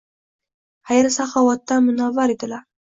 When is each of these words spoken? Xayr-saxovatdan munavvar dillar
Xayr-saxovatdan 0.91 1.89
munavvar 1.91 2.37
dillar 2.39 2.69